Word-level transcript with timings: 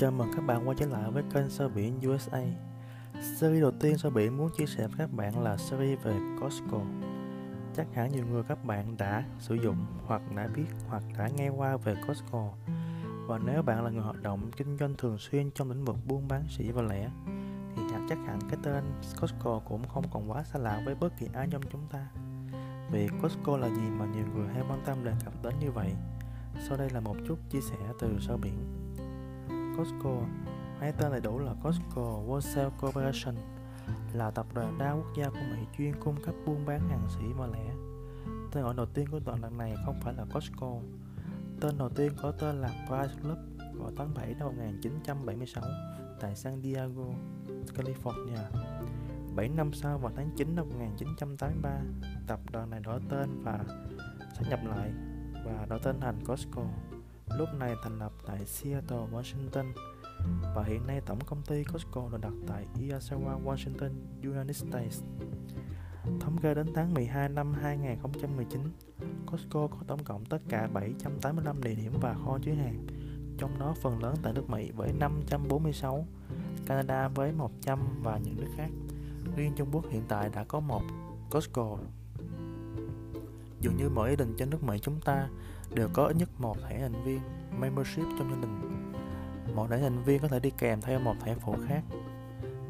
chào 0.00 0.10
mừng 0.10 0.32
các 0.36 0.46
bạn 0.46 0.68
quay 0.68 0.76
trở 0.80 0.86
lại 0.86 1.10
với 1.10 1.22
kênh 1.34 1.50
Sơ 1.50 1.68
Biển 1.68 2.00
USA 2.08 2.42
Series 3.14 3.62
đầu 3.62 3.70
tiên 3.80 3.98
Sơ 3.98 4.10
Biển 4.10 4.36
muốn 4.36 4.50
chia 4.58 4.66
sẻ 4.66 4.86
với 4.86 4.96
các 4.98 5.12
bạn 5.12 5.42
là 5.42 5.56
series 5.56 5.98
về 6.02 6.14
Costco. 6.40 6.80
Chắc 7.76 7.86
hẳn 7.94 8.12
nhiều 8.12 8.26
người 8.26 8.42
các 8.42 8.64
bạn 8.64 8.96
đã 8.96 9.24
sử 9.38 9.54
dụng 9.54 9.86
hoặc 10.06 10.22
đã 10.36 10.48
biết 10.56 10.66
hoặc 10.88 11.02
đã 11.18 11.28
nghe 11.36 11.48
qua 11.48 11.76
về 11.76 11.96
Costco. 12.08 12.48
Và 13.26 13.38
nếu 13.38 13.62
bạn 13.62 13.84
là 13.84 13.90
người 13.90 14.02
hoạt 14.02 14.22
động 14.22 14.50
kinh 14.56 14.76
doanh 14.78 14.94
thường 14.98 15.18
xuyên 15.18 15.50
trong 15.50 15.70
lĩnh 15.70 15.84
vực 15.84 15.96
buôn 16.06 16.28
bán 16.28 16.44
sỉ 16.48 16.70
và 16.70 16.82
lẻ, 16.82 17.10
Thì 17.76 17.82
chắc 18.08 18.18
hẳn 18.26 18.38
cái 18.50 18.58
tên 18.62 18.84
Costco 19.20 19.60
cũng 19.68 19.88
không 19.88 20.04
còn 20.10 20.30
quá 20.30 20.42
xa 20.42 20.58
lạ 20.58 20.82
với 20.84 20.94
bất 20.94 21.12
kỳ 21.18 21.26
ai 21.34 21.48
trong 21.50 21.62
chúng 21.72 21.86
ta. 21.92 22.08
Vì 22.90 23.08
Costco 23.22 23.56
là 23.56 23.68
gì 23.68 23.90
mà 23.98 24.06
nhiều 24.06 24.26
người 24.34 24.48
hay 24.48 24.62
quan 24.68 24.82
tâm 24.86 25.04
đề 25.04 25.12
cập 25.24 25.42
đến 25.42 25.54
như 25.60 25.70
vậy? 25.70 25.92
Sau 26.68 26.76
đây 26.76 26.90
là 26.90 27.00
một 27.00 27.16
chút 27.28 27.38
chia 27.50 27.60
sẻ 27.60 27.76
từ 28.00 28.18
sơ 28.20 28.36
biển. 28.36 28.58
Costco 29.80 30.20
hay 30.80 30.92
tên 30.92 31.10
đầy 31.10 31.20
đủ 31.20 31.38
là 31.38 31.54
Costco 31.64 32.02
Wholesale 32.28 32.70
Corporation 32.80 33.34
là 34.12 34.30
tập 34.30 34.46
đoàn 34.54 34.78
đa 34.78 34.92
quốc 34.92 35.06
gia 35.16 35.28
của 35.28 35.40
Mỹ 35.50 35.66
chuyên 35.78 35.94
cung 36.00 36.16
cấp 36.24 36.34
buôn 36.46 36.66
bán 36.66 36.88
hàng 36.88 37.08
sỉ 37.08 37.24
và 37.36 37.46
lẻ. 37.46 37.74
Tên 38.52 38.64
gọi 38.64 38.74
đầu 38.76 38.86
tiên 38.86 39.06
của 39.10 39.20
tập 39.20 39.34
đoàn 39.40 39.58
này 39.58 39.74
không 39.84 40.00
phải 40.00 40.14
là 40.14 40.24
Costco. 40.34 40.72
Tên 41.60 41.78
đầu 41.78 41.88
tiên 41.88 42.12
có 42.22 42.32
tên 42.32 42.60
là 42.60 42.68
Price 42.68 43.22
Club 43.22 43.38
vào 43.74 43.90
tháng 43.96 44.14
7 44.14 44.34
năm 44.38 44.48
1976 44.48 45.64
tại 46.20 46.36
San 46.36 46.62
Diego, 46.62 47.04
California. 47.76 48.44
7 49.36 49.48
năm 49.48 49.72
sau 49.72 49.98
vào 49.98 50.12
tháng 50.16 50.30
9 50.36 50.56
năm 50.56 50.68
1983, 50.68 51.80
tập 52.26 52.40
đoàn 52.52 52.70
này 52.70 52.80
đổi 52.80 53.00
tên 53.08 53.42
và 53.42 53.64
sẽ 54.32 54.50
nhập 54.50 54.60
lại 54.64 54.92
và 55.44 55.66
đổi 55.68 55.80
tên 55.82 56.00
thành 56.00 56.24
Costco 56.26 56.62
lúc 57.38 57.48
này 57.58 57.74
thành 57.82 57.98
lập 57.98 58.12
tại 58.26 58.46
Seattle, 58.46 59.06
Washington 59.12 59.72
và 60.54 60.64
hiện 60.64 60.86
nay 60.86 61.00
tổng 61.06 61.20
công 61.26 61.42
ty 61.42 61.64
Costco 61.64 62.08
được 62.12 62.20
đặt 62.20 62.32
tại 62.46 62.66
Iowa, 62.74 63.44
Washington, 63.44 63.90
United 64.22 64.56
States. 64.56 65.02
Thống 66.20 66.38
kê 66.42 66.54
đến 66.54 66.66
tháng 66.74 66.94
12 66.94 67.28
năm 67.28 67.54
2019, 67.54 68.60
Costco 69.26 69.66
có 69.66 69.76
tổng 69.86 70.04
cộng 70.04 70.24
tất 70.24 70.38
cả 70.48 70.68
785 70.72 71.62
địa 71.62 71.74
điểm 71.74 71.92
và 72.00 72.14
kho 72.14 72.38
chứa 72.42 72.52
hàng, 72.52 72.86
trong 73.38 73.58
đó 73.58 73.74
phần 73.82 74.02
lớn 74.02 74.14
tại 74.22 74.32
nước 74.32 74.50
Mỹ 74.50 74.70
với 74.70 74.92
546, 74.92 76.06
Canada 76.66 77.08
với 77.08 77.32
100 77.32 78.02
và 78.02 78.18
những 78.18 78.36
nước 78.36 78.48
khác. 78.56 78.68
Riêng 79.36 79.52
Trung 79.56 79.68
Quốc 79.72 79.84
hiện 79.90 80.02
tại 80.08 80.30
đã 80.34 80.44
có 80.44 80.60
một 80.60 80.82
Costco. 81.30 81.78
Dường 83.60 83.76
như 83.76 83.88
mỗi 83.88 84.10
gia 84.10 84.16
đình 84.16 84.34
trên 84.38 84.50
nước 84.50 84.62
Mỹ 84.62 84.78
chúng 84.82 85.00
ta 85.00 85.28
đều 85.74 85.88
có 85.92 86.06
ít 86.06 86.16
nhất 86.16 86.28
một 86.38 86.56
thẻ 86.68 86.80
thành 86.80 87.04
viên 87.04 87.20
membership 87.60 88.04
trong 88.18 88.30
gia 88.30 88.36
đình. 88.40 88.92
Một 89.54 89.66
thẻ 89.70 89.78
thành 89.78 90.04
viên 90.04 90.22
có 90.22 90.28
thể 90.28 90.40
đi 90.40 90.50
kèm 90.50 90.80
theo 90.80 91.00
một 91.00 91.14
thẻ 91.20 91.34
phụ 91.34 91.54
khác. 91.68 91.82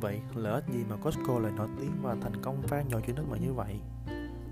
Vậy 0.00 0.20
lợi 0.34 0.54
ích 0.54 0.64
gì 0.72 0.84
mà 0.90 0.96
Costco 0.96 1.38
lại 1.38 1.52
nổi 1.56 1.68
tiếng 1.80 1.92
và 2.02 2.16
thành 2.20 2.42
công 2.42 2.62
vang 2.62 2.90
dội 2.90 3.02
trên 3.06 3.16
nước 3.16 3.24
Mỹ 3.30 3.38
như 3.40 3.52
vậy? 3.52 3.80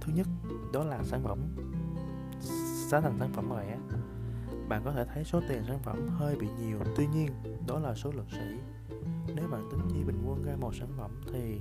Thứ 0.00 0.12
nhất, 0.12 0.26
đó 0.72 0.84
là 0.84 1.02
sản 1.02 1.22
phẩm. 1.22 1.38
Giá 2.88 3.00
thành 3.00 3.16
sản 3.18 3.32
phẩm 3.32 3.50
rẻ. 3.56 3.78
Bạn 4.68 4.82
có 4.84 4.92
thể 4.92 5.04
thấy 5.14 5.24
số 5.24 5.40
tiền 5.48 5.62
sản 5.68 5.78
phẩm 5.82 6.08
hơi 6.08 6.36
bị 6.36 6.46
nhiều. 6.60 6.78
Tuy 6.96 7.06
nhiên, 7.06 7.28
đó 7.66 7.78
là 7.78 7.94
số 7.94 8.12
lượng 8.12 8.28
sĩ. 8.30 8.58
Nếu 9.34 9.48
bạn 9.48 9.68
tính 9.70 9.80
chi 9.92 10.04
bình 10.04 10.22
quân 10.26 10.42
ra 10.42 10.56
một 10.56 10.74
sản 10.74 10.88
phẩm 10.98 11.10
thì 11.32 11.60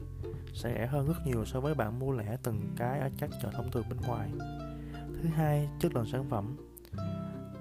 sẽ 0.53 0.73
rẻ 0.73 0.87
hơn 0.87 1.07
rất 1.07 1.17
nhiều 1.25 1.45
so 1.45 1.59
với 1.59 1.75
bạn 1.75 1.99
mua 1.99 2.11
lẻ 2.11 2.37
từng 2.43 2.61
cái 2.77 2.99
ở 2.99 3.09
các 3.17 3.29
chợ 3.41 3.49
thông 3.53 3.71
thường 3.71 3.85
bên 3.89 3.99
ngoài. 4.07 4.31
Thứ 4.93 5.29
hai, 5.29 5.69
chất 5.79 5.95
lượng 5.95 6.05
sản 6.05 6.29
phẩm 6.29 6.57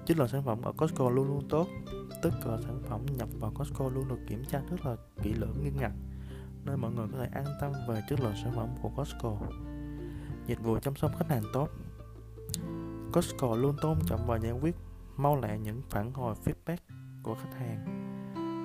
chất 0.05 0.17
lượng 0.17 0.27
sản 0.27 0.43
phẩm 0.43 0.61
ở 0.61 0.71
Costco 0.71 1.09
luôn 1.09 1.27
luôn 1.27 1.47
tốt. 1.49 1.67
Tất 2.21 2.29
cả 2.45 2.51
sản 2.65 2.81
phẩm 2.89 3.01
nhập 3.17 3.29
vào 3.39 3.51
Costco 3.51 3.89
luôn 3.89 4.07
được 4.07 4.19
kiểm 4.27 4.43
tra 4.45 4.61
rất 4.69 4.85
là 4.85 4.95
kỹ 5.23 5.33
lưỡng, 5.33 5.63
nghiêm 5.63 5.73
ngặt, 5.79 5.91
nên 6.65 6.81
mọi 6.81 6.91
người 6.91 7.07
có 7.11 7.17
thể 7.17 7.29
an 7.33 7.45
tâm 7.61 7.71
về 7.87 8.01
chất 8.09 8.19
lượng 8.19 8.33
sản 8.43 8.53
phẩm 8.55 8.69
của 8.81 8.89
Costco. 8.89 9.37
Dịch 10.47 10.59
vụ 10.63 10.79
chăm 10.79 10.95
sóc 10.95 11.11
khách 11.19 11.29
hàng 11.29 11.43
tốt. 11.53 11.69
Costco 13.13 13.55
luôn 13.55 13.75
tôn 13.81 13.97
trọng 14.05 14.27
và 14.27 14.39
giải 14.39 14.51
quyết 14.51 14.75
mau 15.17 15.41
lẹ 15.41 15.57
những 15.57 15.81
phản 15.89 16.13
hồi 16.13 16.35
feedback 16.45 16.77
của 17.23 17.35
khách 17.35 17.59
hàng. 17.59 17.85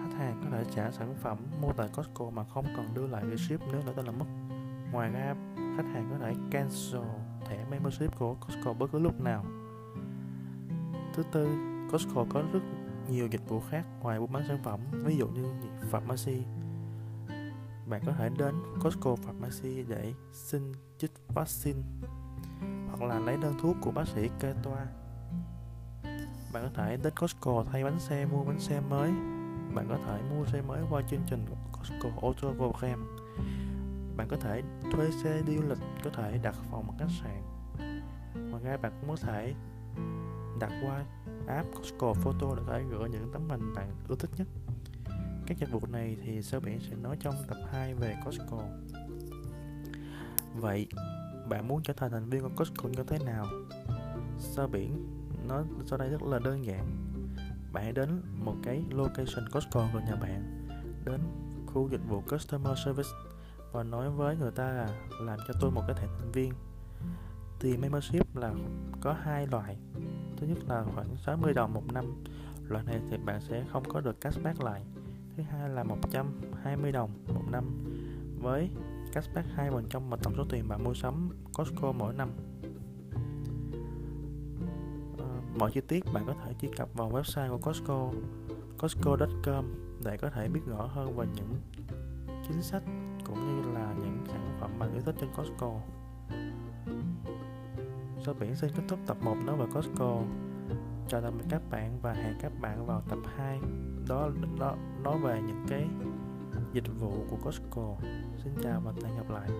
Khách 0.02 0.18
hàng 0.18 0.40
có 0.44 0.50
thể 0.50 0.64
trả 0.74 0.90
sản 0.90 1.14
phẩm 1.22 1.38
mua 1.60 1.72
tại 1.76 1.88
Costco 1.96 2.30
mà 2.30 2.44
không 2.44 2.66
cần 2.76 2.94
đưa 2.94 3.06
lại 3.06 3.24
ship 3.36 3.60
nếu 3.72 3.82
lỡ 3.86 4.02
là 4.02 4.12
mất. 4.12 4.26
Ngoài 4.92 5.10
ra, 5.10 5.34
khách 5.56 5.86
hàng 5.92 6.08
có 6.10 6.26
thể 6.26 6.34
cancel 6.50 7.02
thẻ 7.48 7.64
membership 7.70 8.18
của 8.18 8.34
Costco 8.34 8.72
bất 8.72 8.92
cứ 8.92 8.98
lúc 8.98 9.20
nào. 9.20 9.44
Thứ 11.16 11.22
tư, 11.32 11.48
Costco 11.92 12.26
có 12.28 12.42
rất 12.52 12.60
nhiều 13.08 13.26
dịch 13.26 13.48
vụ 13.48 13.60
khác 13.70 13.86
ngoài 14.00 14.20
buôn 14.20 14.32
bán 14.32 14.44
sản 14.48 14.58
phẩm, 14.62 14.80
ví 14.92 15.16
dụ 15.16 15.28
như 15.28 15.44
pharmacy. 15.90 16.42
Bạn 17.86 18.02
có 18.06 18.12
thể 18.12 18.28
đến 18.38 18.54
Costco 18.84 19.16
Pharmacy 19.16 19.84
để 19.88 20.12
xin 20.32 20.72
chích 20.98 21.12
vaccine 21.28 21.78
hoặc 22.88 23.02
là 23.02 23.18
lấy 23.18 23.36
đơn 23.36 23.54
thuốc 23.62 23.76
của 23.80 23.90
bác 23.90 24.08
sĩ 24.08 24.28
kê 24.40 24.54
toa. 24.62 24.86
Bạn 26.52 26.62
có 26.62 26.70
thể 26.74 26.96
đến 26.96 27.12
Costco 27.20 27.64
thay 27.72 27.84
bánh 27.84 28.00
xe 28.00 28.26
mua 28.26 28.44
bánh 28.44 28.60
xe 28.60 28.80
mới. 28.80 29.10
Bạn 29.74 29.86
có 29.88 29.98
thể 30.06 30.20
mua 30.30 30.44
xe 30.44 30.62
mới 30.62 30.82
qua 30.90 31.02
chương 31.10 31.22
trình 31.30 31.46
Costco 31.72 32.08
Auto 32.22 32.52
Program. 32.52 33.16
Bạn 34.16 34.28
có 34.28 34.36
thể 34.36 34.62
thuê 34.92 35.10
xe 35.10 35.42
đi 35.46 35.56
du 35.56 35.62
lịch, 35.68 35.78
có 36.04 36.10
thể 36.10 36.38
đặt 36.42 36.56
phòng 36.70 36.90
ở 36.90 36.96
khách 36.98 37.14
sạn. 37.22 37.42
Ngoài 38.50 38.62
ra 38.64 38.76
bạn 38.76 38.92
cũng 39.00 39.10
có 39.10 39.16
thể 39.16 39.54
đặt 40.60 40.72
qua 40.82 41.04
app 41.46 41.68
Costco 41.74 42.14
Photo 42.14 42.54
để 42.56 42.62
có 42.66 42.72
thể 42.72 42.82
gửi 42.90 43.08
những 43.08 43.30
tấm 43.32 43.48
hình 43.48 43.74
bạn 43.74 43.90
ưa 44.08 44.16
thích 44.16 44.30
nhất. 44.36 44.48
Các 45.46 45.58
dịch 45.58 45.70
vụ 45.70 45.80
này 45.88 46.16
thì 46.22 46.42
sơ 46.42 46.60
biển 46.60 46.80
sẽ 46.80 46.96
nói 46.96 47.16
trong 47.20 47.34
tập 47.48 47.56
2 47.72 47.94
về 47.94 48.16
Costco. 48.24 48.62
Vậy, 50.54 50.86
bạn 51.48 51.68
muốn 51.68 51.82
trở 51.82 51.92
thành 51.92 52.10
thành 52.10 52.30
viên 52.30 52.42
của 52.42 52.50
Costco 52.56 52.88
như 52.88 53.04
thế 53.06 53.18
nào? 53.24 53.46
Sơ 54.38 54.66
biển 54.66 55.06
nó 55.48 55.64
sau 55.86 55.98
đây 55.98 56.08
rất 56.08 56.22
là 56.22 56.38
đơn 56.38 56.64
giản. 56.64 56.86
Bạn 57.72 57.84
hãy 57.84 57.92
đến 57.92 58.22
một 58.44 58.54
cái 58.62 58.84
location 58.90 59.48
Costco 59.52 59.88
của 59.92 60.00
nhà 60.00 60.16
bạn, 60.16 60.68
đến 61.04 61.20
khu 61.66 61.88
dịch 61.88 62.08
vụ 62.08 62.22
Customer 62.30 62.78
Service 62.84 63.10
và 63.72 63.82
nói 63.82 64.10
với 64.10 64.36
người 64.36 64.50
ta 64.50 64.72
là 64.72 64.88
làm 65.20 65.38
cho 65.48 65.54
tôi 65.60 65.70
một 65.70 65.82
cái 65.86 65.96
thẻ 65.96 66.06
thành 66.06 66.32
viên 66.32 66.52
thì 67.60 67.76
membership 67.76 68.36
là 68.36 68.54
có 69.00 69.12
hai 69.12 69.46
loại 69.46 69.76
thứ 70.36 70.46
nhất 70.46 70.58
là 70.68 70.84
khoảng 70.94 71.16
60 71.16 71.54
đồng 71.54 71.74
một 71.74 71.92
năm. 71.92 72.04
Loại 72.68 72.84
này 72.84 73.00
thì 73.10 73.16
bạn 73.16 73.40
sẽ 73.40 73.64
không 73.72 73.82
có 73.88 74.00
được 74.00 74.20
cashback 74.20 74.62
lại. 74.62 74.82
Thứ 75.36 75.42
hai 75.42 75.68
là 75.68 75.84
120 75.84 76.92
đồng 76.92 77.10
một 77.34 77.44
năm. 77.50 77.64
Với 78.42 78.70
cashback 79.12 79.48
2% 79.56 80.00
mà 80.00 80.16
tổng 80.16 80.34
số 80.36 80.44
tiền 80.50 80.68
bạn 80.68 80.84
mua 80.84 80.94
sắm 80.94 81.30
Costco 81.58 81.92
mỗi 81.92 82.14
năm. 82.14 82.30
Ờ, 85.18 85.26
mọi 85.58 85.70
chi 85.72 85.80
tiết 85.88 86.04
bạn 86.12 86.24
có 86.26 86.34
thể 86.44 86.54
truy 86.60 86.68
cập 86.76 86.88
vào 86.94 87.10
website 87.10 87.50
của 87.50 87.58
Costco 87.58 88.10
costco.com 88.78 89.64
để 90.04 90.16
có 90.16 90.30
thể 90.30 90.48
biết 90.48 90.60
rõ 90.66 90.86
hơn 90.86 91.16
về 91.16 91.26
những 91.34 91.54
chính 92.48 92.62
sách 92.62 92.82
cũng 93.24 93.46
như 93.46 93.72
là 93.72 93.94
những 93.98 94.24
sản 94.28 94.56
phẩm 94.60 94.78
bạn 94.78 94.92
yêu 94.92 95.02
thích 95.04 95.14
trên 95.20 95.30
Costco 95.36 95.80
cho 98.26 98.34
biển 98.34 98.56
xin 98.56 98.70
kết 98.76 98.82
thúc 98.88 98.98
tập 99.06 99.16
1 99.20 99.36
nói 99.44 99.56
về 99.56 99.64
Costco 99.74 100.22
Chào 101.08 101.20
tạm 101.20 101.38
biệt 101.38 101.44
các 101.50 101.62
bạn 101.70 101.98
và 102.02 102.12
hẹn 102.12 102.34
các 102.40 102.52
bạn 102.60 102.86
vào 102.86 103.02
tập 103.08 103.18
2 103.36 103.60
Đó, 104.08 104.30
đó 104.58 104.76
nói 105.02 105.18
về 105.18 105.42
những 105.46 105.64
cái 105.68 105.86
dịch 106.72 107.00
vụ 107.00 107.12
của 107.30 107.36
Costco 107.44 107.96
Xin 108.44 108.52
chào 108.62 108.80
và 108.84 108.92
hẹn 109.04 109.16
gặp 109.16 109.30
lại. 109.30 109.50